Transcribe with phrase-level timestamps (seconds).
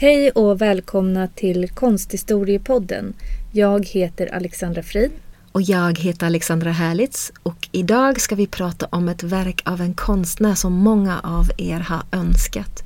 [0.00, 3.14] Hej och välkomna till Konsthistoriepodden.
[3.52, 5.10] Jag heter Alexandra Frid.
[5.52, 9.94] Och jag heter Alexandra Härlitz och idag ska vi prata om ett verk av en
[9.94, 12.82] konstnär som många av er har önskat.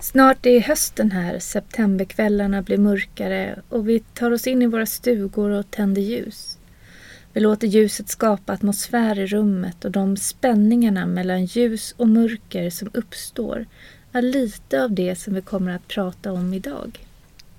[0.00, 5.50] Snart är hösten här, septemberkvällarna blir mörkare och vi tar oss in i våra stugor
[5.50, 6.58] och tänder ljus.
[7.32, 12.90] Vi låter ljuset skapa atmosfär i rummet och de spänningarna mellan ljus och mörker som
[12.94, 13.66] uppstår
[14.12, 17.06] är lite av det som vi kommer att prata om idag.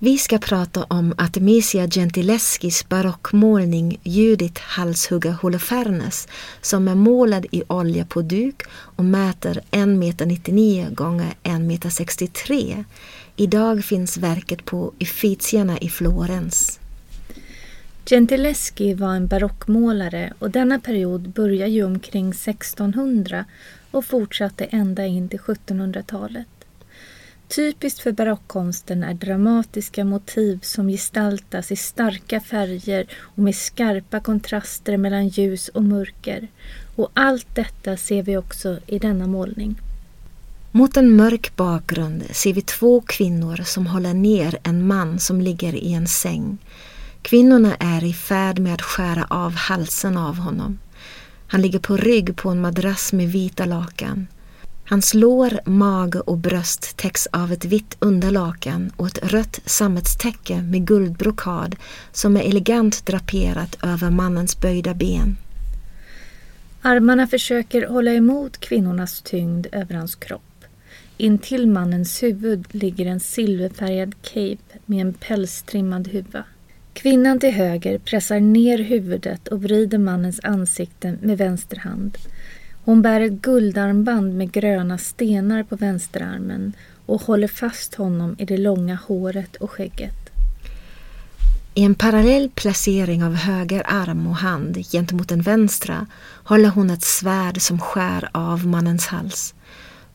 [0.03, 6.27] Vi ska prata om Artemisia Gentileskis barockmålning Judith halshugga Holofernes
[6.61, 12.83] som är målad i olja på duk och mäter 1,99 m gånger 1,63 m.
[13.35, 16.79] Idag finns verket på Uffizierna i Florens.
[18.05, 23.45] Gentileschi var en barockmålare och denna period börjar ju omkring 1600
[23.91, 26.47] och fortsatte ända in till 1700-talet.
[27.47, 34.97] Typiskt för barockkonsten är dramatiska motiv som gestaltas i starka färger och med skarpa kontraster
[34.97, 36.47] mellan ljus och mörker.
[36.95, 39.75] Och allt detta ser vi också i denna målning.
[40.71, 45.75] Mot en mörk bakgrund ser vi två kvinnor som håller ner en man som ligger
[45.75, 46.57] i en säng.
[47.21, 50.79] Kvinnorna är i färd med att skära av halsen av honom.
[51.51, 54.27] Han ligger på rygg på en madrass med vita lakan.
[54.85, 60.87] Hans lår, mage och bröst täcks av ett vitt underlakan och ett rött sammetstäcke med
[60.87, 61.75] guldbrokad
[62.11, 65.37] som är elegant draperat över mannens böjda ben.
[66.81, 70.65] Armarna försöker hålla emot kvinnornas tyngd över hans kropp.
[71.17, 76.43] Intill mannens huvud ligger en silverfärgad cape med en pälstrimmad huva.
[76.93, 82.17] Kvinnan till höger pressar ner huvudet och vrider mannens ansikte med vänster hand.
[82.83, 86.73] Hon bär ett guldarmband med gröna stenar på vänsterarmen
[87.05, 90.21] och håller fast honom i det långa håret och skägget.
[91.73, 96.07] I en parallell placering av höger arm och hand gentemot den vänstra
[96.43, 99.53] håller hon ett svärd som skär av mannens hals.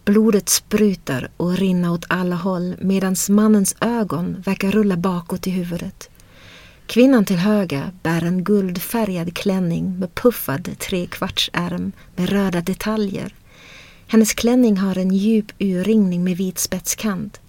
[0.04, 6.10] Blodet sprutar och rinner åt alla håll medan mannens ögon verkar rulla bakåt i huvudet.
[6.86, 13.34] Kvinnan till höger bär en guldfärgad klänning med puffad trekvartsärm med röda detaljer.
[14.06, 17.40] Hennes klänning har en djup urringning med vit spetskant.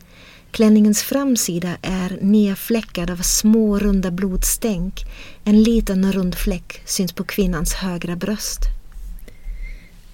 [0.52, 5.06] Klänningens framsida är nedfläckad av små runda blodstänk.
[5.44, 8.59] En liten rund fläck syns på kvinnans högra bröst.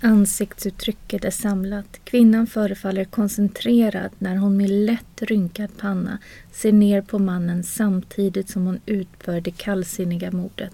[0.05, 1.99] Ansiktsuttrycket är samlat.
[2.03, 6.17] Kvinnan förefaller koncentrerad när hon med lätt rynkad panna
[6.51, 10.73] ser ner på mannen samtidigt som hon utför det kallsinniga mordet.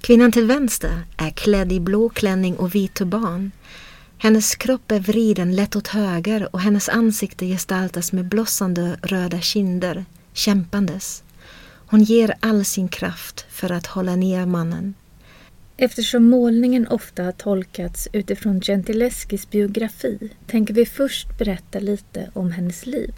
[0.00, 3.50] Kvinnan till vänster är klädd i blå klänning och vit turban.
[4.18, 10.04] Hennes kropp är vriden lätt åt höger och hennes ansikte gestaltas med blossande röda kinder,
[10.32, 11.22] kämpandes.
[11.86, 14.94] Hon ger all sin kraft för att hålla ner mannen.
[15.76, 22.86] Eftersom målningen ofta har tolkats utifrån Gentileskis biografi tänker vi först berätta lite om hennes
[22.86, 23.14] liv.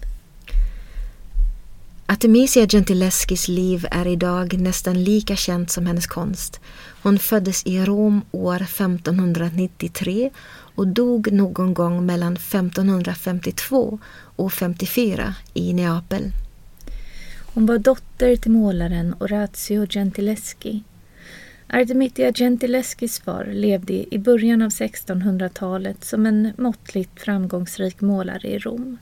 [2.06, 6.60] Artemisia Gentileskis liv är idag nästan lika känt som hennes konst.
[7.02, 10.30] Hon föddes i Rom år 1593
[10.74, 13.98] och dog någon gång mellan 1552
[14.36, 16.30] och 54 i Neapel.
[17.54, 20.82] Hon var dotter till målaren Orazio Gentileschi
[21.68, 28.98] Artemisia Gentileschis far levde i början av 1600-talet som en måttligt framgångsrik målare i Rom.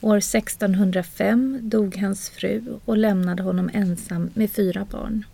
[0.00, 5.24] År 1605 dog hans fru och lämnade honom ensam med fyra barn.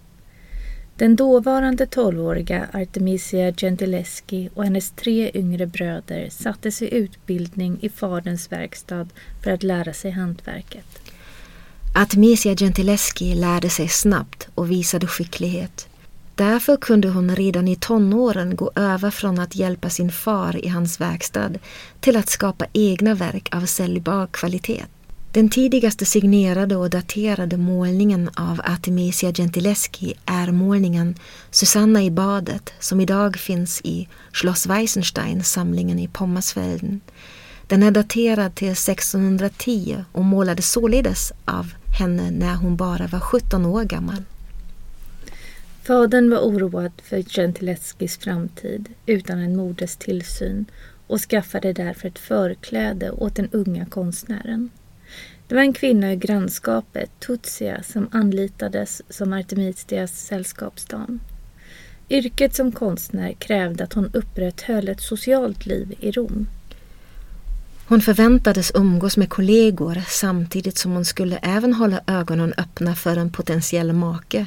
[0.96, 8.52] Den dåvarande tolvåriga Artemisia Gentileschi och hennes tre yngre bröder sattes i utbildning i faderns
[8.52, 9.08] verkstad
[9.42, 10.86] för att lära sig hantverket.
[11.94, 15.88] Artemisia Gentileschi lärde sig snabbt och visade skicklighet.
[16.42, 21.00] Därför kunde hon redan i tonåren gå över från att hjälpa sin far i hans
[21.00, 21.50] verkstad
[22.00, 24.84] till att skapa egna verk av säljbar kvalitet.
[25.32, 31.14] Den tidigaste signerade och daterade målningen av Artemisia Gentileschi är målningen
[31.50, 37.00] Susanna i badet som idag finns i Schloss Weissenstein, samlingen i Pommersfelden.
[37.66, 43.66] Den är daterad till 1610 och målades således av henne när hon bara var 17
[43.66, 44.24] år gammal.
[45.84, 50.64] Fadern var oroad för Gentileskis framtid utan en moders tillsyn
[51.06, 54.70] och skaffade därför ett förkläde åt den unga konstnären.
[55.48, 61.20] Det var en kvinna ur grannskapet, Tutsia, som anlitades som Artemisias sällskapsdam.
[62.10, 66.46] Yrket som konstnär krävde att hon upprätthöll ett socialt liv i Rom.
[67.86, 73.32] Hon förväntades umgås med kollegor samtidigt som hon skulle även hålla ögonen öppna för en
[73.32, 74.46] potentiell make.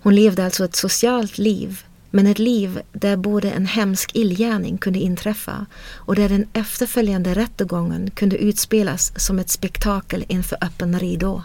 [0.00, 4.98] Hon levde alltså ett socialt liv, men ett liv där både en hemsk illgärning kunde
[4.98, 11.42] inträffa och där den efterföljande rättegången kunde utspelas som ett spektakel inför öppen ridå.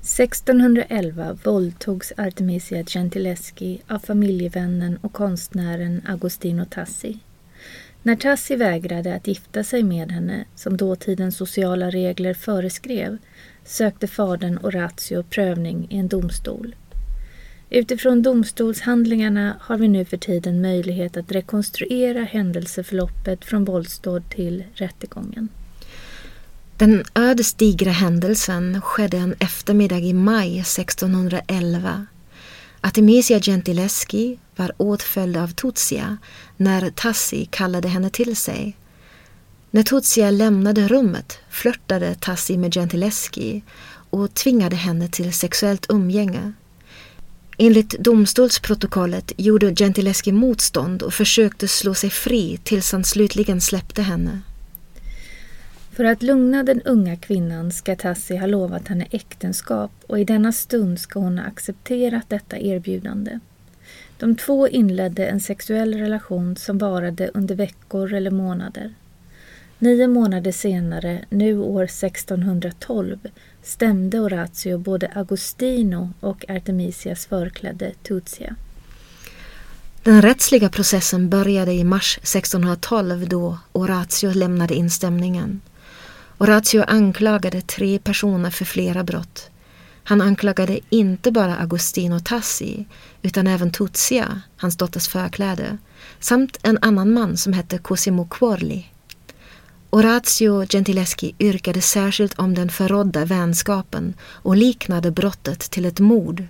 [0.00, 7.18] 1611 våldtogs Artemisia Gentileschi av familjevännen och konstnären Agostino Tassi.
[8.02, 13.18] När Tassi vägrade att gifta sig med henne, som dåtidens sociala regler föreskrev,
[13.64, 16.74] sökte fadern Orazio prövning i en domstol.
[17.72, 25.48] Utifrån domstolshandlingarna har vi nu för tiden möjlighet att rekonstruera händelseförloppet från våldsdåd till rättegången.
[26.76, 32.06] Den ödesdigra händelsen skedde en eftermiddag i maj 1611.
[32.80, 36.16] Artemisia Gentileschi var åtföljd av Tutsia
[36.56, 38.76] när Tassi kallade henne till sig.
[39.70, 43.62] När Tutsia lämnade rummet flörtade Tassi med Gentileschi
[44.10, 46.52] och tvingade henne till sexuellt umgänge.
[47.62, 54.40] Enligt domstolsprotokollet gjorde Gentileschi motstånd och försökte slå sig fri tills han slutligen släppte henne.
[55.90, 60.52] För att lugna den unga kvinnan ska Tassi ha lovat henne äktenskap och i denna
[60.52, 63.38] stund ska hon ha accepterat detta erbjudande.
[64.18, 68.94] De två inledde en sexuell relation som varade under veckor eller månader.
[69.78, 73.18] Nio månader senare, nu år 1612,
[73.62, 78.56] stämde Horatio både Agostino och Artemisias förklädde Tutsia.
[80.02, 85.60] Den rättsliga processen började i mars 1612 då Horatio lämnade instämningen.
[86.38, 89.50] Horatio anklagade tre personer för flera brott.
[90.04, 92.84] Han anklagade inte bara Agostino Tassi
[93.22, 95.78] utan även Tutsia, hans dotters förkläde,
[96.20, 98.89] samt en annan man som hette Cosimo Quarli.
[99.92, 106.44] Orazio Gentileschi yrkade särskilt om den förrådda vänskapen och liknade brottet till ett mord.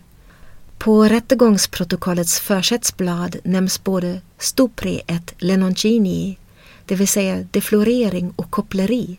[0.78, 6.38] På rättegångsprotokollets försättsblad nämns både stupri et lenoncini,
[6.87, 9.19] det vill säga deflorering och koppleri,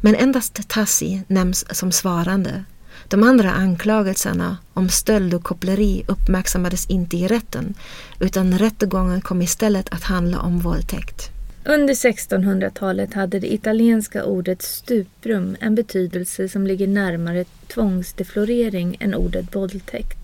[0.00, 2.64] men endast Tassi nämns som svarande.
[3.08, 7.74] De andra anklagelserna om stöld och koppleri uppmärksammades inte i rätten
[8.20, 11.30] utan rättegången kom istället att handla om våldtäkt.
[11.64, 19.56] Under 1600-talet hade det italienska ordet stuprum en betydelse som ligger närmare tvångsdeflorering än ordet
[19.56, 20.18] våldtäkt,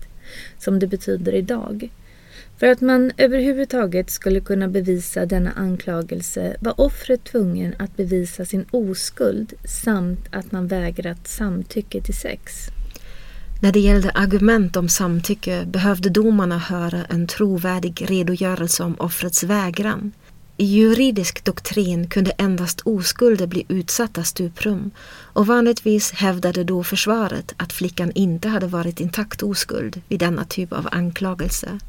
[0.57, 1.89] som det betyder idag.
[2.57, 8.65] För att man överhuvudtaget skulle kunna bevisa denna anklagelse var offret tvungen att bevisa sin
[8.71, 12.53] oskuld samt att man vägrat samtycke till sex.
[13.61, 20.11] När det gällde argument om samtycke behövde domarna höra en trovärdig redogörelse om offrets vägran.
[20.61, 27.73] I juridisk doktrin kunde endast oskulder bli utsatta stuprum och vanligtvis hävdade då försvaret att
[27.73, 31.79] flickan inte hade varit intakt oskuld vid denna typ av anklagelse.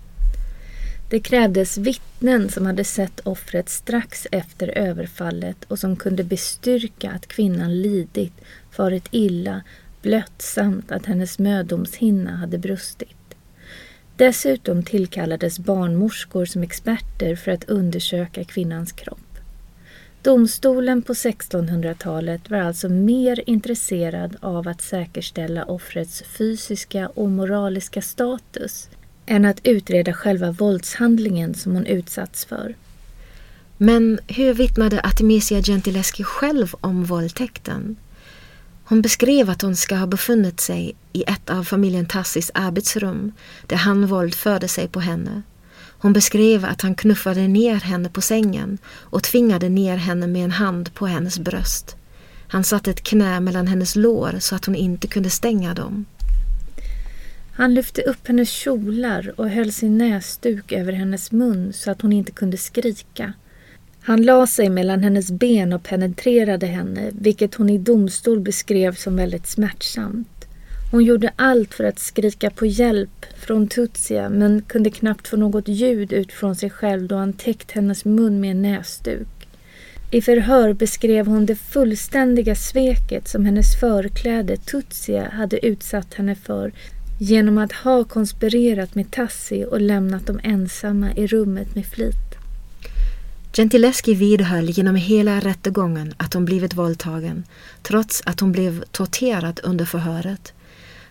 [1.11, 7.27] Det krävdes vittnen som hade sett offret strax efter överfallet och som kunde bestyrka att
[7.27, 8.35] kvinnan lidit,
[8.71, 9.63] farit illa,
[10.03, 13.20] blött samt att hennes mödomshinna hade brustit.
[14.21, 19.39] Dessutom tillkallades barnmorskor som experter för att undersöka kvinnans kropp.
[20.23, 28.89] Domstolen på 1600-talet var alltså mer intresserad av att säkerställa offrets fysiska och moraliska status
[29.27, 32.75] än att utreda själva våldshandlingen som hon utsatts för.
[33.77, 37.97] Men hur vittnade Artemisia Gentileschi själv om våldtäkten?
[38.91, 43.33] Hon beskrev att hon ska ha befunnit sig i ett av familjen Tassis arbetsrum
[43.67, 45.43] där han våldförde sig på henne.
[45.99, 50.51] Hon beskrev att han knuffade ner henne på sängen och tvingade ner henne med en
[50.51, 51.97] hand på hennes bröst.
[52.49, 56.05] Han satte ett knä mellan hennes lår så att hon inte kunde stänga dem.
[57.53, 62.13] Han lyfte upp hennes kjolar och höll sin näsduk över hennes mun så att hon
[62.13, 63.33] inte kunde skrika.
[64.03, 69.17] Han la sig mellan hennes ben och penetrerade henne, vilket hon i domstol beskrev som
[69.17, 70.29] väldigt smärtsamt.
[70.91, 75.69] Hon gjorde allt för att skrika på hjälp från Tutsia men kunde knappt få något
[75.69, 79.29] ljud ut från sig själv då han täckt hennes mun med en näsduk.
[80.11, 86.73] I förhör beskrev hon det fullständiga sveket som hennes förkläde Tutsia hade utsatt henne för
[87.19, 92.30] genom att ha konspirerat med Tassi och lämnat dem ensamma i rummet med flit.
[93.53, 97.45] Gentileschi vidhöll genom hela rättegången att hon blivit våldtagen
[97.83, 100.53] trots att hon blev torterad under förhöret.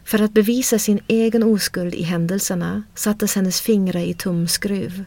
[0.03, 5.03] För att bevisa sin egen oskuld i händelserna sattes hennes fingrar i tumskruv.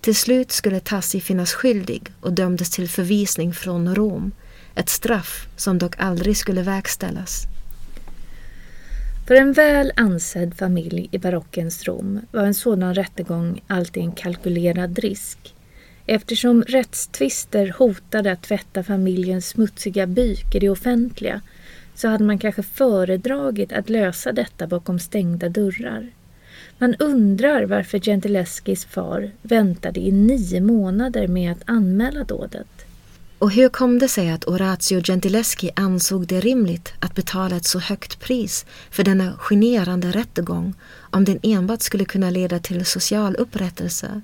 [0.00, 4.32] Till slut skulle Tassi finnas skyldig och dömdes till förvisning från Rom.
[4.74, 7.42] Ett straff som dock aldrig skulle verkställas.
[9.26, 14.98] För en väl ansedd familj i barockens Rom var en sådan rättegång alltid en kalkylerad
[14.98, 15.55] risk.
[16.06, 21.40] Eftersom rättstvister hotade att tvätta familjens smutsiga byk i det offentliga
[21.94, 26.10] så hade man kanske föredragit att lösa detta bakom stängda dörrar.
[26.78, 32.86] Man undrar varför Gentileskis far väntade i nio månader med att anmäla dådet.
[33.38, 37.78] Och hur kom det sig att Orazio Gentileschi ansåg det rimligt att betala ett så
[37.78, 40.74] högt pris för denna generande rättegång
[41.10, 44.22] om den enbart skulle kunna leda till social upprättelse?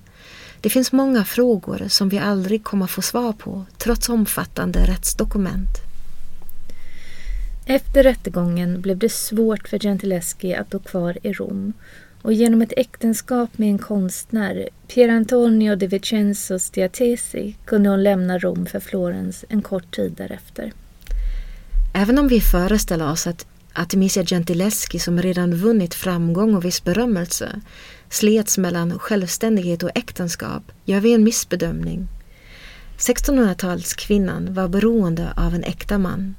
[0.63, 5.79] Det finns många frågor som vi aldrig kommer få svar på trots omfattande rättsdokument.
[7.67, 11.73] Efter rättegången blev det svårt för Gentileschi att bo kvar i Rom
[12.23, 18.39] och genom ett äktenskap med en konstnär, Pier Antonio de Vincenzo Stiatesi, kunde hon lämna
[18.39, 20.73] Rom för Florens en kort tid därefter.
[21.95, 27.61] Även om vi föreställer oss att Artemisia Gentileschi som redan vunnit framgång och viss berömmelse
[28.11, 32.09] slets mellan självständighet och äktenskap gör vi en missbedömning.
[32.99, 36.35] 1600-talskvinnan var beroende av en äkta man.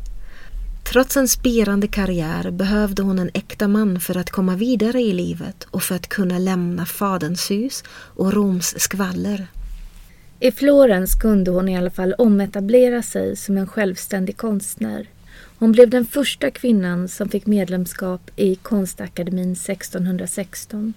[0.83, 5.63] Trots en spirande karriär behövde hon en äkta man för att komma vidare i livet
[5.63, 9.47] och för att kunna lämna faderns hus och Roms skvaller.
[10.39, 15.07] I Florens kunde hon i alla fall ometablera sig som en självständig konstnär.
[15.63, 20.93] Hon blev den första kvinnan som fick medlemskap i Konstakademin 1616.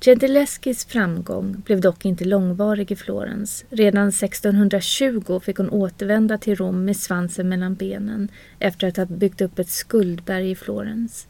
[0.00, 3.64] Gentileskis framgång blev dock inte långvarig i Florens.
[3.70, 9.40] Redan 1620 fick hon återvända till Rom med svansen mellan benen efter att ha byggt
[9.40, 11.26] upp ett skuldberg i Florens.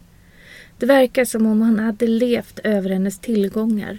[0.79, 3.99] Det verkar som om han hade levt över hennes tillgångar.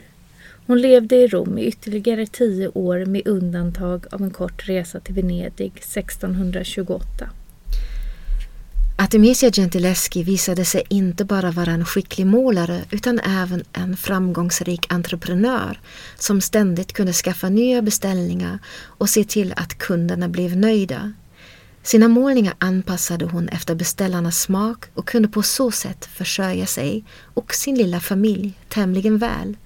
[0.65, 5.15] Hon levde i Rom i ytterligare tio år med undantag av en kort resa till
[5.15, 7.29] Venedig 1628.
[8.99, 15.79] Artemisia Gentileschi visade sig inte bara vara en skicklig målare utan även en framgångsrik entreprenör
[16.15, 21.13] som ständigt kunde skaffa nya beställningar och se till att kunderna blev nöjda.
[21.83, 27.53] Sina målningar anpassade hon efter beställarnas smak och kunde på så sätt försörja sig och
[27.53, 29.57] sin lilla familj tämligen väl.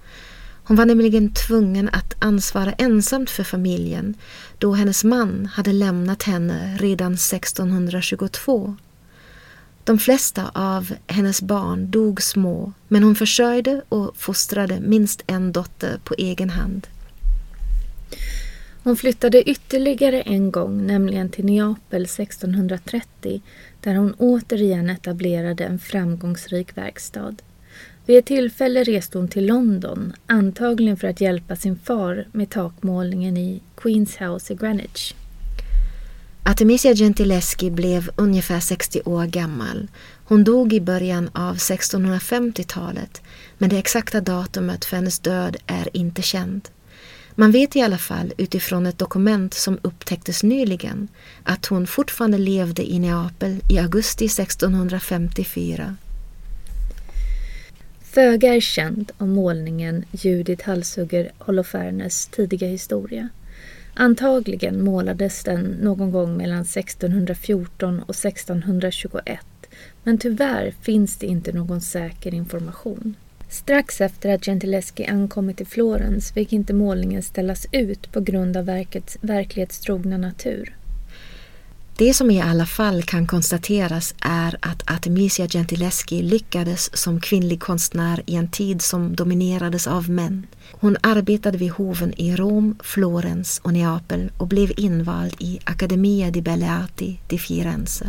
[0.64, 4.14] Hon var nämligen tvungen att ansvara ensamt för familjen
[4.58, 8.76] då hennes man hade lämnat henne redan 1622.
[9.84, 15.98] De flesta av hennes barn dog små men hon försörjde och fostrade minst en dotter
[16.04, 16.86] på egen hand.
[18.84, 23.42] Hon flyttade ytterligare en gång, nämligen till Neapel 1630
[23.80, 27.34] där hon återigen etablerade en framgångsrik verkstad.
[28.06, 33.36] Vid ett tillfälle reste hon till London, antagligen för att hjälpa sin far med takmålningen
[33.36, 35.14] i Queens House i Greenwich.
[36.44, 39.88] Artemisia Gentileschi blev ungefär 60 år gammal.
[40.24, 43.22] Hon dog i början av 1650-talet
[43.58, 46.72] men det exakta datumet för hennes död är inte känt.
[47.34, 51.08] Man vet i alla fall utifrån ett dokument som upptäcktes nyligen
[51.44, 55.96] att hon fortfarande levde i Neapel i augusti 1654.
[58.02, 63.28] Föga är känt om målningen Judith halshugger Holofernes tidiga historia.
[63.94, 69.40] Antagligen målades den någon gång mellan 1614 och 1621
[70.04, 73.14] men tyvärr finns det inte någon säker information.
[73.48, 78.64] Strax efter att Gentileschi ankommit till Florens fick inte målningen ställas ut på grund av
[78.64, 80.76] verkets verklighetstrogna natur.
[82.02, 88.22] Det som i alla fall kan konstateras är att Artemisia Gentileschi lyckades som kvinnlig konstnär
[88.26, 90.46] i en tid som dominerades av män.
[90.72, 96.42] Hon arbetade vid hoven i Rom, Florens och Neapel och blev invald i Accademia di
[96.42, 98.06] Belle Arti di Firenze.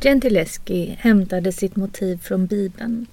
[0.00, 3.06] Gentileschi hämtade sitt motiv från Bibeln.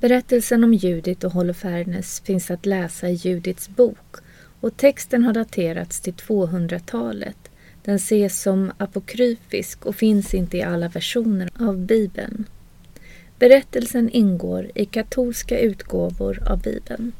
[0.00, 4.16] Berättelsen om Judit och Holofernes finns att läsa i Judits bok
[4.60, 7.36] och texten har daterats till 200-talet
[7.84, 12.44] den ses som apokryfisk och finns inte i alla versioner av Bibeln.
[13.38, 17.12] Berättelsen ingår i katolska utgåvor av Bibeln.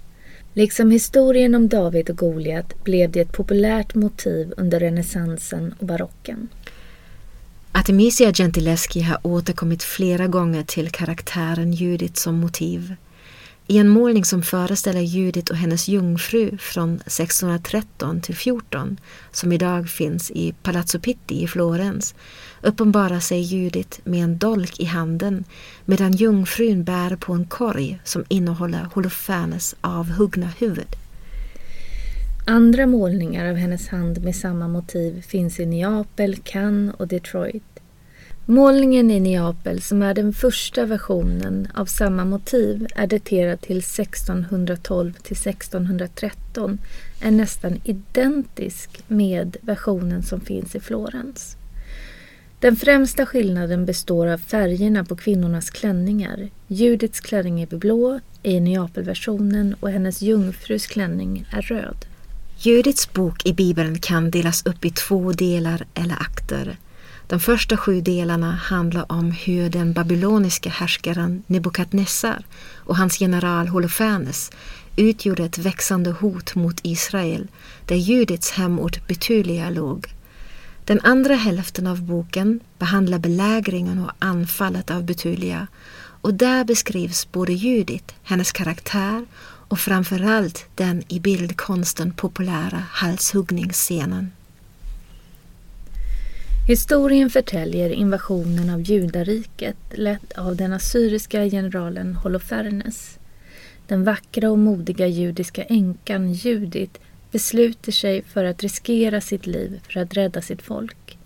[0.53, 6.49] Liksom historien om David och Goliat blev det ett populärt motiv under renässansen och barocken.
[7.73, 12.95] Artemisia Gentileschi har återkommit flera gånger till karaktären Judit som motiv.
[13.67, 19.89] I en målning som föreställer Judit och hennes jungfru från 1613 till 14 som idag
[19.89, 22.15] finns i Palazzo Pitti i Florens
[22.63, 25.45] uppenbarar sig Judit med en dolk i handen
[25.85, 30.97] medan jungfrun bär på en korg som innehåller Holofernes avhuggna huvud.
[32.47, 37.81] Andra målningar av hennes hand med samma motiv finns i Neapel, Cannes och Detroit.
[38.47, 45.13] Målningen i Neapel, som är den första versionen av samma motiv, är daterad till 1612
[45.13, 46.79] till 1613,
[47.21, 51.57] är nästan identisk med versionen som finns i Florens.
[52.61, 56.49] Den främsta skillnaden består av färgerna på kvinnornas klänningar.
[56.67, 62.07] Judits klänning är blå i Neapelversionen och hennes jungfrus klänning är röd.
[62.59, 66.77] Judits bok i Bibeln kan delas upp i två delar eller akter.
[67.27, 72.45] De första sju delarna handlar om hur den babyloniska härskaren Nebukadnessar
[72.77, 74.51] och hans general Holofernes
[74.97, 77.49] utgjorde ett växande hot mot Israel,
[77.87, 80.15] där Judits hemort Betulia låg.
[80.85, 85.67] Den andra hälften av boken behandlar belägringen och anfallet av Betulia
[86.21, 89.27] och där beskrivs både Judit, hennes karaktär
[89.69, 94.33] och framförallt den i bildkonsten populära halshuggningsscenen.
[96.67, 103.19] Historien förtäljer invasionen av judariket lett av den assyriska generalen Holofernes.
[103.87, 107.01] Den vackra och modiga judiska änkan Judit
[107.33, 111.19] besluter sig för att riskera sitt liv för att rädda sitt folk.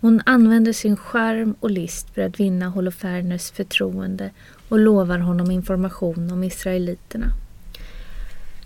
[0.00, 4.30] Hon använder sin charm och list för att vinna Holofernes förtroende
[4.68, 7.32] och lovar honom information om israeliterna.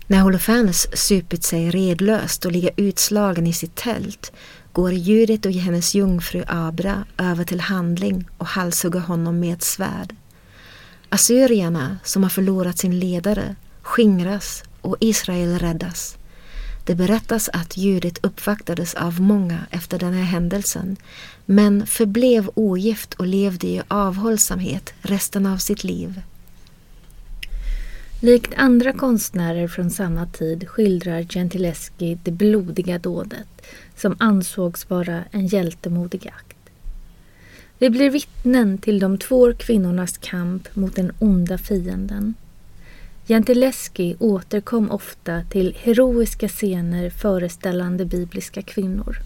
[0.07, 4.31] När Holofernes supit sig redlöst och ligger utslagen i sitt tält
[4.73, 10.15] går Judit och hennes jungfru Abra över till handling och halshugger honom med ett svärd.
[11.09, 16.17] Assyrierna, som har förlorat sin ledare, skingras och Israel räddas.
[16.85, 20.97] Det berättas att Judit uppvaktades av många efter den här händelsen
[21.45, 26.21] men förblev ogift och levde i avhållsamhet resten av sitt liv.
[28.21, 33.47] Likt andra konstnärer från samma tid skildrar Gentileschi det blodiga dådet
[33.99, 36.57] som ansågs vara en hjältemodig akt.
[37.77, 42.33] Vi blir vittnen till de två kvinnornas kamp mot den onda fienden.
[43.27, 49.17] Gentileschi återkom ofta till heroiska scener föreställande bibliska kvinnor.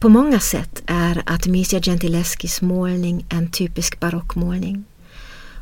[0.00, 4.84] På många sätt är Artemisia Gentileschis målning en typisk barockmålning.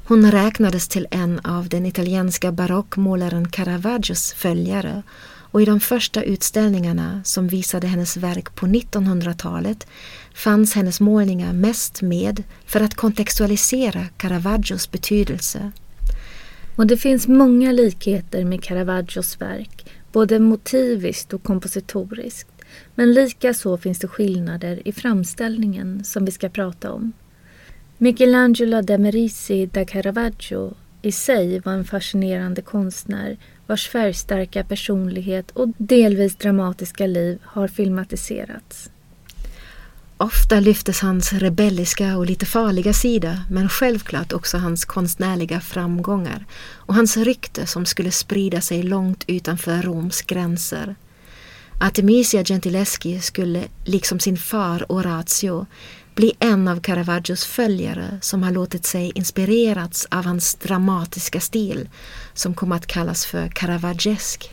[0.07, 5.03] Hon räknades till en av den italienska barockmålaren Caravaggios följare
[5.51, 9.87] och i de första utställningarna som visade hennes verk på 1900-talet
[10.35, 15.73] fanns hennes målningar mest med för att kontextualisera Caravaggios betydelse.
[16.77, 22.49] Och det finns många likheter med Caravaggios verk, både motiviskt och kompositoriskt.
[22.95, 27.13] Men likaså finns det skillnader i framställningen som vi ska prata om.
[27.99, 33.37] Michelangelo da Merisi da Caravaggio i sig var en fascinerande konstnär
[33.71, 38.91] vars färgstarka personlighet och delvis dramatiska liv har filmatiserats.
[40.17, 46.95] Ofta lyftes hans rebelliska och lite farliga sida men självklart också hans konstnärliga framgångar och
[46.95, 50.95] hans rykte som skulle sprida sig långt utanför Roms gränser.
[51.81, 55.67] Artemisia Gentileschi skulle, liksom sin far Orazio,
[56.15, 61.89] bli en av Caravaggios följare som har låtit sig inspirerats av hans dramatiska stil
[62.35, 64.51] som kom att kallas för caravaggesk.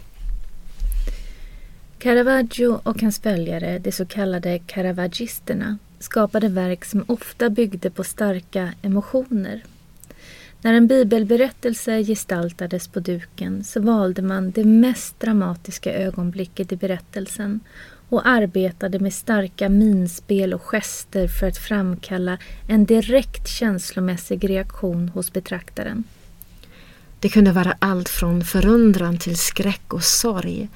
[1.99, 8.73] Caravaggio och hans följare, de så kallade caravaggisterna, skapade verk som ofta byggde på starka
[8.81, 9.63] emotioner.
[10.61, 17.59] När en bibelberättelse gestaltades på duken så valde man det mest dramatiska ögonblicket i berättelsen
[18.09, 25.33] och arbetade med starka minspel och gester för att framkalla en direkt känslomässig reaktion hos
[25.33, 26.03] betraktaren.
[27.19, 30.69] Det kunde vara allt från förundran till skräck och sorg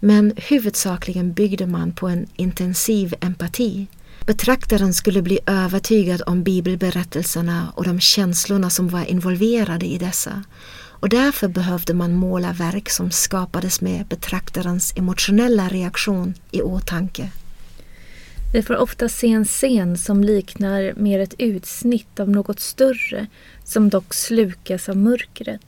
[0.00, 3.86] men huvudsakligen byggde man på en intensiv empati.
[4.26, 10.42] Betraktaren skulle bli övertygad om bibelberättelserna och de känslorna som var involverade i dessa
[11.04, 17.30] och därför behövde man måla verk som skapades med betraktarens emotionella reaktion i åtanke.
[18.52, 23.26] Vi får ofta se en scen som liknar mer ett utsnitt av något större
[23.64, 25.60] som dock slukas av mörkret.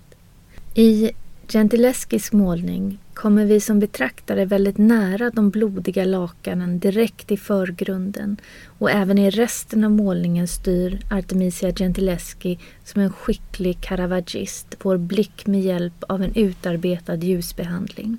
[0.75, 1.11] I
[1.49, 8.37] Gentileskis målning kommer vi som betraktare väldigt nära de blodiga lakanen direkt i förgrunden
[8.79, 15.47] och även i resten av målningen styr Artemisia Gentileschi som en skicklig caravagist vår blick
[15.47, 18.19] med hjälp av en utarbetad ljusbehandling.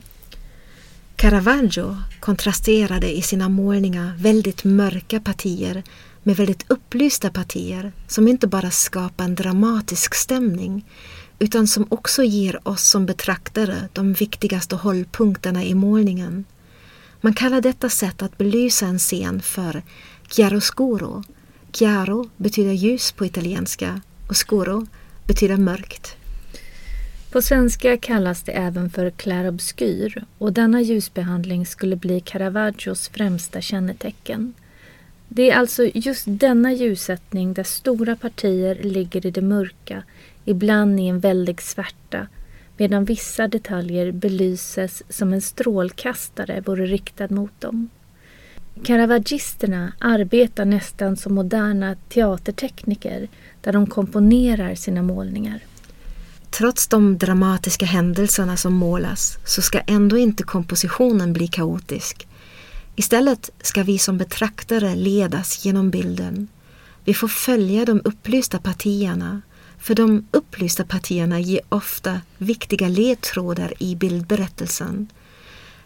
[1.15, 5.83] Caravaggio kontrasterade i sina målningar väldigt mörka partier
[6.23, 10.85] med väldigt upplysta partier som inte bara skapar en dramatisk stämning
[11.39, 16.45] utan som också ger oss som betraktare de viktigaste hållpunkterna i målningen.
[17.21, 19.84] Man kallar detta sätt att belysa en scen för
[20.30, 21.23] chiaroscuro.
[21.73, 24.88] Chiaro betyder ljus på italienska och scuro
[25.28, 26.15] betyder mörkt.
[27.32, 34.54] På svenska kallas det även för clarobskyr och denna ljusbehandling skulle bli Caravaggios främsta kännetecken.
[35.28, 40.04] Det är alltså just denna ljussättning där stora partier ligger i det mörka,
[40.47, 42.27] ibland i en väldig svärta,
[42.77, 47.89] medan vissa detaljer belyses som en strålkastare vore riktad mot dem.
[48.83, 53.27] Caravaggisterna arbetar nästan som moderna teatertekniker
[53.62, 55.60] där de komponerar sina målningar.
[56.49, 62.27] Trots de dramatiska händelserna som målas så ska ändå inte kompositionen bli kaotisk.
[62.95, 66.47] Istället ska vi som betraktare ledas genom bilden.
[67.03, 69.41] Vi får följa de upplysta partierna,
[69.77, 75.07] för de upplysta partierna ger ofta viktiga ledtrådar i bildberättelsen.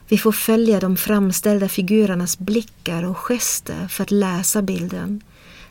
[0.08, 5.22] Vi får följa de framställda figurernas blickar och gester för att läsa bilden.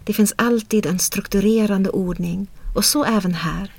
[0.04, 3.72] Det finns alltid en strukturerande ordning och så även här.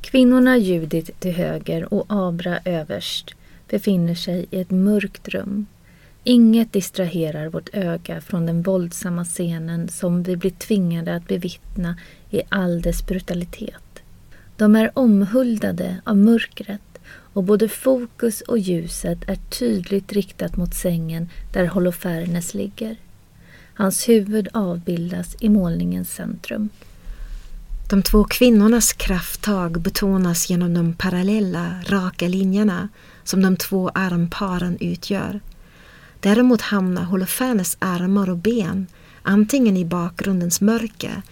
[0.00, 3.34] Kvinnorna Judit till höger och Abra överst
[3.68, 5.66] befinner sig i ett mörkt rum.
[6.24, 11.96] Inget distraherar vårt öga från den våldsamma scenen som vi blir tvingade att bevittna
[12.30, 14.02] i all dess brutalitet.
[14.56, 21.28] De är omhuldade av mörkret och både fokus och ljuset är tydligt riktat mot sängen
[21.52, 22.96] där Holofernes ligger.
[23.74, 26.68] Hans huvud avbildas i målningens centrum.
[27.90, 32.88] De två kvinnornas krafttag betonas genom de parallella, raka linjerna
[33.24, 35.40] som de två armparen utgör.
[36.22, 38.86] Däremot hamnar Holofernes armar och ben
[39.22, 41.22] antingen i bakgrundens mörker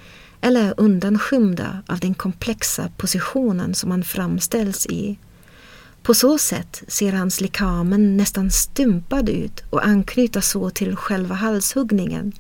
[0.41, 5.19] eller undanskymda av den komplexa positionen som han framställs i.
[6.03, 12.33] På så sätt ser hans likamen nästan stympad ut och anknyter så till själva halshuggningen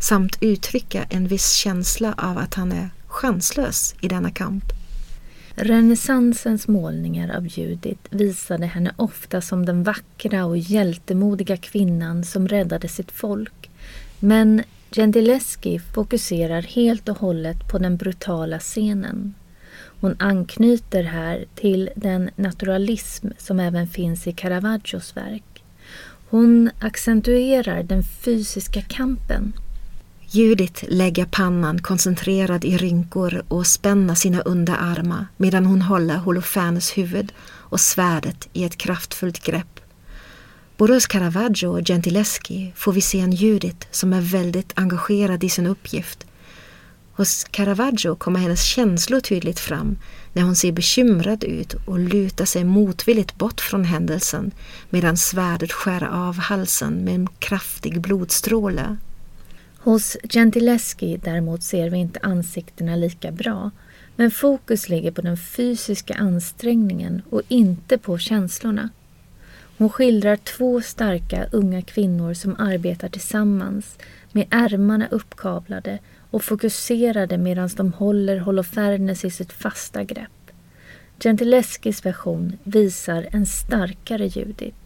[0.00, 4.64] samt uttrycka en viss känsla av att han är chanslös i denna kamp.
[5.58, 12.88] Renässansens målningar av Judit visade henne ofta som den vackra och hjältemodiga kvinnan som räddade
[12.88, 13.70] sitt folk.
[14.20, 19.34] Men Gentileschi fokuserar helt och hållet på den brutala scenen.
[20.00, 25.64] Hon anknyter här till den naturalism som även finns i Caravaggios verk.
[26.28, 29.52] Hon accentuerar den fysiska kampen
[30.30, 37.32] Judith lägger pannan koncentrerad i rynkor och spänner sina underarmar medan hon håller Holofernes huvud
[37.48, 39.80] och svärdet i ett kraftfullt grepp.
[40.76, 45.48] Både hos Caravaggio och Gentileschi får vi se en Judith som är väldigt engagerad i
[45.48, 46.26] sin uppgift.
[47.12, 49.98] Hos Caravaggio kommer hennes känslor tydligt fram
[50.32, 54.50] när hon ser bekymrad ut och lutar sig motvilligt bort från händelsen
[54.90, 58.96] medan svärdet skär av halsen med en kraftig blodstråle.
[59.86, 63.70] Hos Gentileschi däremot ser vi inte ansiktena lika bra.
[64.16, 68.88] Men fokus ligger på den fysiska ansträngningen och inte på känslorna.
[69.78, 73.98] Hon skildrar två starka unga kvinnor som arbetar tillsammans
[74.32, 75.98] med ärmarna uppkavlade
[76.30, 80.50] och fokuserade medan de håller Holofernes i sitt fasta grepp.
[81.20, 84.85] Gentileskis version visar en starkare Judit.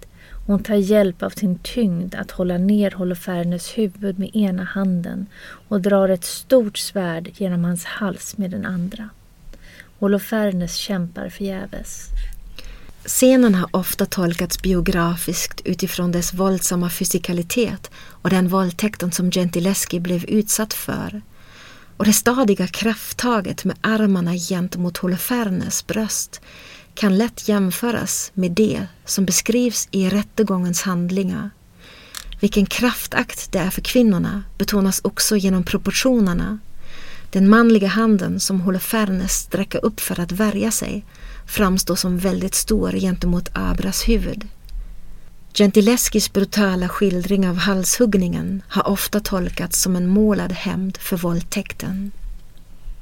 [0.50, 5.26] Hon tar hjälp av sin tyngd att hålla ner Holofernes huvud med ena handen
[5.68, 9.08] och drar ett stort svärd genom hans hals med den andra.
[9.98, 12.06] Holofernes kämpar förgäves.
[13.04, 20.24] Scenen har ofta tolkats biografiskt utifrån dess våldsamma fysikalitet och den våldtäkten som Gentileschi blev
[20.24, 21.22] utsatt för.
[21.96, 26.40] Och det stadiga krafttaget med armarna gentemot Holofernes bröst
[27.00, 31.50] kan lätt jämföras med det som beskrivs i rättegångens handlingar.
[32.40, 36.58] Vilken kraftakt det är för kvinnorna betonas också genom proportionerna.
[37.30, 41.04] Den manliga handen som Holofernes sträcker upp för att värja sig
[41.46, 44.48] framstår som väldigt stor gentemot Abras huvud.
[45.54, 52.12] Gentileskis brutala skildring av halshuggningen har ofta tolkats som en målad hämnd för våldtäkten.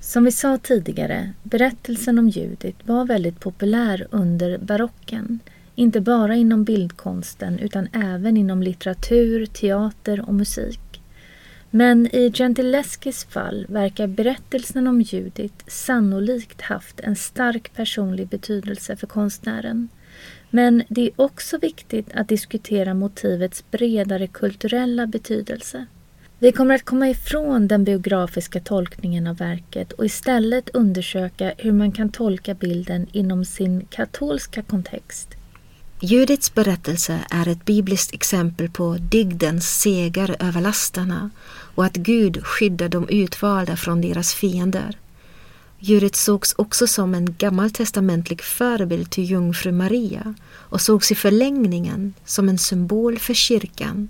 [0.01, 5.41] Som vi sa tidigare, berättelsen om Judit var väldigt populär under barocken.
[5.75, 11.03] Inte bara inom bildkonsten utan även inom litteratur, teater och musik.
[11.71, 19.07] Men i Gentileskis fall verkar berättelsen om Judit sannolikt haft en stark personlig betydelse för
[19.07, 19.89] konstnären.
[20.51, 25.87] Men det är också viktigt att diskutera motivets bredare kulturella betydelse.
[26.41, 31.93] Vi kommer att komma ifrån den biografiska tolkningen av verket och istället undersöka hur man
[31.93, 35.29] kan tolka bilden inom sin katolska kontext.
[36.01, 41.31] Judits berättelse är ett bibliskt exempel på dygdens seger över lastarna
[41.75, 44.99] och att Gud skyddar de utvalda från deras fiender.
[45.79, 52.49] Judit sågs också som en gammaltestamentlig förebild till jungfru Maria och sågs i förlängningen som
[52.49, 54.09] en symbol för kyrkan.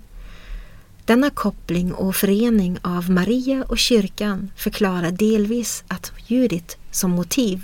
[1.09, 7.61] Denna koppling och förening av Maria och kyrkan förklarar delvis att Judit som motiv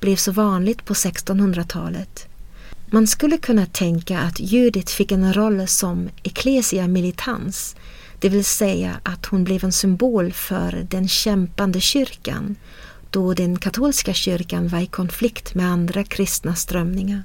[0.00, 2.26] blev så vanligt på 1600-talet.
[2.86, 7.76] Man skulle kunna tänka att Judit fick en roll som ecclesia militans,
[8.18, 12.56] det vill säga att hon blev en symbol för den kämpande kyrkan
[13.10, 17.22] då den katolska kyrkan var i konflikt med andra kristna strömningar.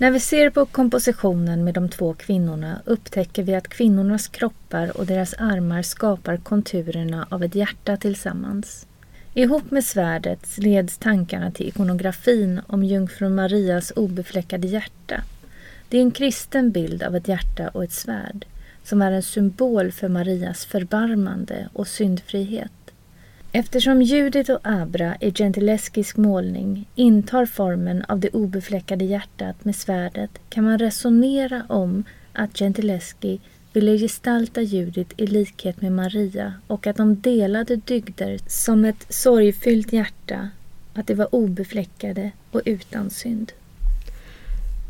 [0.00, 5.06] När vi ser på kompositionen med de två kvinnorna upptäcker vi att kvinnornas kroppar och
[5.06, 8.86] deras armar skapar konturerna av ett hjärta tillsammans.
[9.34, 15.22] Ihop med svärdet leds tankarna till ikonografin om jungfru Marias obefläckade hjärta.
[15.88, 18.46] Det är en kristen bild av ett hjärta och ett svärd
[18.84, 22.77] som är en symbol för Marias förbarmande och syndfrihet.
[23.58, 30.30] Eftersom Judit och Abra i gentileskisk målning intar formen av det obefläckade hjärtat med svärdet
[30.48, 33.40] kan man resonera om att Gentileschi
[33.72, 39.92] ville gestalta Judit i likhet med Maria och att de delade dygder som ett sorgfyllt
[39.92, 40.48] hjärta,
[40.94, 43.52] att de var obefläckade och utan synd.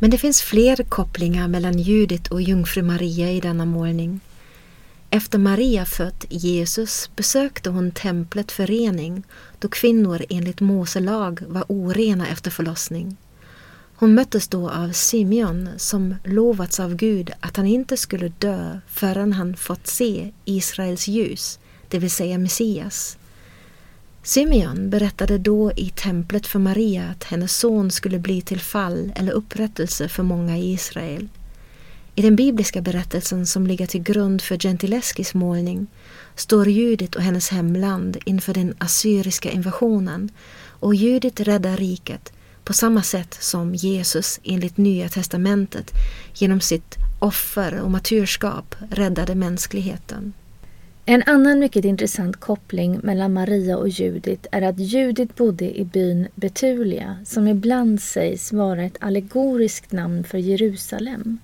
[0.01, 4.21] Men det finns fler kopplingar mellan Judit och jungfru Maria i denna målning.
[5.11, 9.23] Efter Maria fött Jesus besökte hon templet för rening
[9.59, 13.17] då kvinnor enligt Mose lag var orena efter förlossning.
[13.95, 19.33] Hon möttes då av Simeon som lovats av Gud att han inte skulle dö förrän
[19.33, 23.19] han fått se Israels ljus, det vill säga Messias.
[24.23, 29.33] Simeon berättade då i templet för Maria att hennes son skulle bli till fall eller
[29.33, 31.29] upprättelse för många i Israel.
[32.19, 35.87] I den bibliska berättelsen som ligger till grund för Gentileskis målning
[36.35, 40.31] står Judit och hennes hemland inför den assyriska invasionen
[40.81, 42.33] och Judit räddar riket
[42.65, 45.91] på samma sätt som Jesus enligt Nya testamentet
[46.35, 50.33] genom sitt offer och martyrskap räddade mänskligheten.
[51.05, 56.29] En annan mycket intressant koppling mellan Maria och Judit är att Judit bodde i byn
[56.35, 61.39] Betulia som ibland sägs vara ett allegoriskt namn för Jerusalem.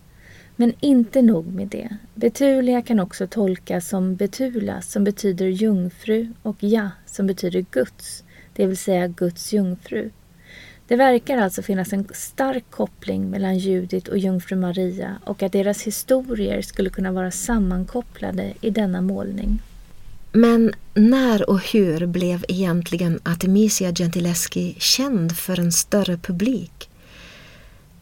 [0.57, 1.97] Men inte nog med det.
[2.15, 8.67] Betulia kan också tolkas som Betula som betyder jungfru och Ja som betyder Guds, det
[8.67, 10.11] vill säga Guds jungfru.
[10.89, 15.83] Det verkar alltså finnas en stark koppling mellan Judit och jungfru Maria och att deras
[15.83, 19.63] historier skulle kunna vara sammankopplade i denna målning.
[20.33, 26.91] Men när och hur blev egentligen Artemisia Gentileschi känd för en större publik?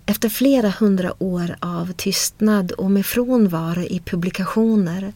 [0.07, 5.13] Efter flera hundra år av tystnad och med frånvaro i publikationer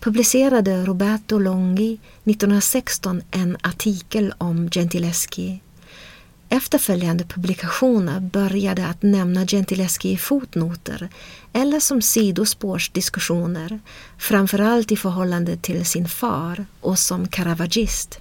[0.00, 5.60] publicerade Roberto Longhi 1916 en artikel om Gentileschi
[6.48, 11.08] Efterföljande publikationer började att nämna Gentileschi i fotnoter
[11.52, 13.80] eller som sidospårsdiskussioner,
[14.18, 18.20] framförallt i förhållande till sin far och som Caravagist.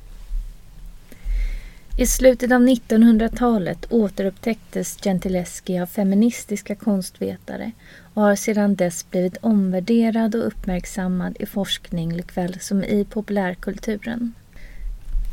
[1.97, 7.71] I slutet av 1900-talet återupptäcktes Gentileschi av feministiska konstvetare
[8.13, 14.33] och har sedan dess blivit omvärderad och uppmärksammad i forskning likväl som i populärkulturen.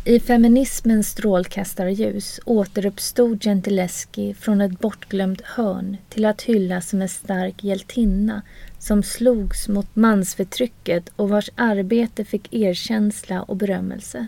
[0.04, 7.64] I feminismens strålkastarljus återuppstod Gentileschi från ett bortglömt hörn till att hyllas som en stark
[7.64, 8.42] hjältinna
[8.78, 14.26] som slogs mot mansförtrycket och vars arbete fick erkänsla och berömmelse.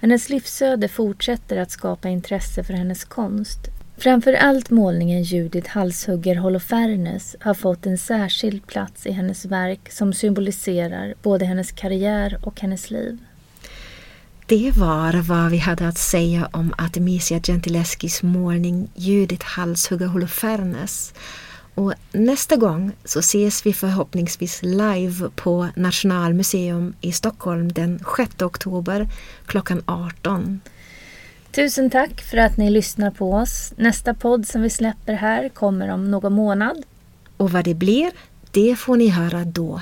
[0.00, 3.58] Hennes livsöde fortsätter att skapa intresse för hennes konst.
[3.98, 10.12] Framför allt målningen Judith halshugger Holofernes har fått en särskild plats i hennes verk som
[10.12, 13.18] symboliserar både hennes karriär och hennes liv.
[14.46, 21.14] Det var vad vi hade att säga om Artemisia Gentileskis målning Judith halshugger Holofernes.
[21.76, 29.08] Och nästa gång så ses vi förhoppningsvis live på Nationalmuseum i Stockholm den 6 oktober
[29.46, 30.60] klockan 18.
[31.50, 33.72] Tusen tack för att ni lyssnar på oss.
[33.76, 36.82] Nästa podd som vi släpper här kommer om någon månad.
[37.36, 38.10] Och vad det blir,
[38.50, 39.80] det får ni höra då.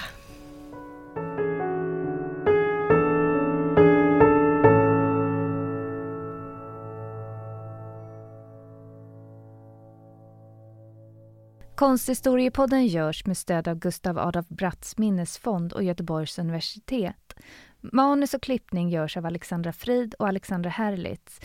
[11.76, 17.34] Konsthistoriepodden görs med stöd av Gustav Adolf Bratts minnesfond och Göteborgs universitet.
[17.80, 21.40] Manus och klippning görs av Alexandra Frid och Alexandra Herlitz.